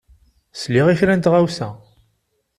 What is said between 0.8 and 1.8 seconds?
i kra n tɣawsa.